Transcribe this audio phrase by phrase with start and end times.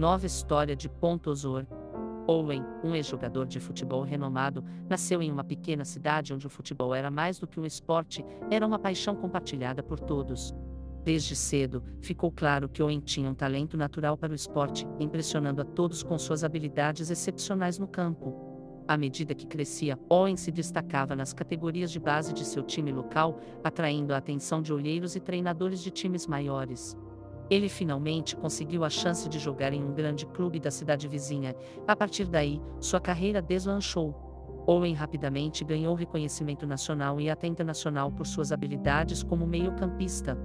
[0.00, 1.66] Nova história de Pontosor.
[2.26, 7.10] Owen, um ex-jogador de futebol renomado, nasceu em uma pequena cidade onde o futebol era
[7.10, 10.54] mais do que um esporte, era uma paixão compartilhada por todos.
[11.04, 15.66] Desde cedo, ficou claro que Owen tinha um talento natural para o esporte, impressionando a
[15.66, 18.34] todos com suas habilidades excepcionais no campo.
[18.88, 23.38] À medida que crescia, Owen se destacava nas categorias de base de seu time local,
[23.62, 26.96] atraindo a atenção de olheiros e treinadores de times maiores.
[27.50, 31.54] Ele finalmente conseguiu a chance de jogar em um grande clube da cidade vizinha.
[31.86, 34.14] A partir daí, sua carreira deslanchou.
[34.66, 40.38] Owen rapidamente ganhou reconhecimento nacional e até internacional por suas habilidades como meio-campista.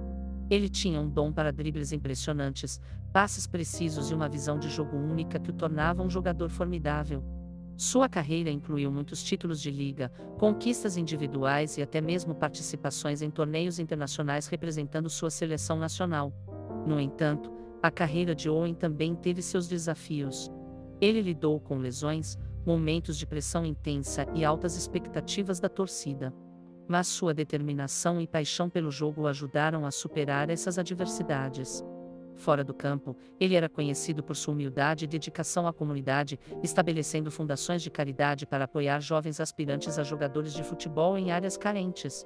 [0.50, 2.80] Ele tinha um dom para dribles impressionantes,
[3.12, 7.22] passes precisos e uma visão de jogo única que o tornava um jogador formidável.
[7.76, 13.78] Sua carreira incluiu muitos títulos de liga, conquistas individuais e até mesmo participações em torneios
[13.78, 16.32] internacionais representando sua seleção nacional.
[16.86, 17.50] No entanto,
[17.82, 20.50] a carreira de Owen também teve seus desafios.
[21.00, 26.32] Ele lidou com lesões, momentos de pressão intensa e altas expectativas da torcida.
[26.88, 31.84] Mas sua determinação e paixão pelo jogo o ajudaram a superar essas adversidades.
[32.36, 37.82] Fora do campo, ele era conhecido por sua humildade e dedicação à comunidade, estabelecendo fundações
[37.82, 42.24] de caridade para apoiar jovens aspirantes a jogadores de futebol em áreas carentes.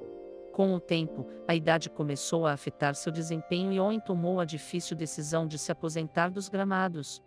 [0.53, 4.97] Com o tempo, a idade começou a afetar seu desempenho e Owen tomou a difícil
[4.97, 7.23] decisão de se aposentar dos gramados.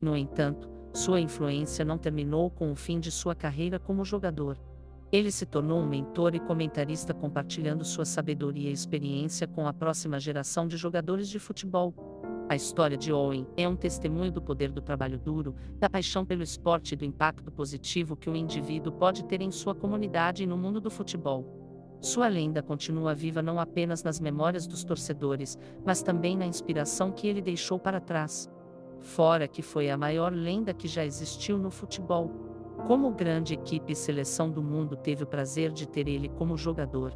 [0.00, 4.58] No entanto, sua influência não terminou com o fim de sua carreira como jogador.
[5.10, 10.20] Ele se tornou um mentor e comentarista compartilhando sua sabedoria e experiência com a próxima
[10.20, 11.94] geração de jogadores de futebol.
[12.48, 16.42] A história de Owen é um testemunho do poder do trabalho duro, da paixão pelo
[16.42, 20.56] esporte e do impacto positivo que o indivíduo pode ter em sua comunidade e no
[20.58, 21.65] mundo do futebol.
[22.06, 27.26] Sua lenda continua viva não apenas nas memórias dos torcedores, mas também na inspiração que
[27.26, 28.48] ele deixou para trás.
[29.00, 32.30] Fora que foi a maior lenda que já existiu no futebol.
[32.86, 37.12] Como grande equipe e seleção do mundo teve o prazer de ter ele como jogador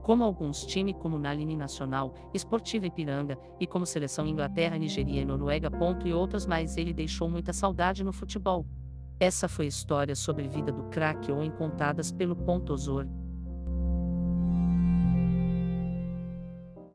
[0.00, 5.70] como alguns times como Nalini Nacional, Esportiva Ipiranga, e como Seleção Inglaterra, Nigeria e Noruega.
[6.02, 8.64] E outras mais ele deixou muita saudade no futebol.
[9.20, 13.06] Essa foi a história sobre a vida do craque ou contadas pelo Ponto Osor.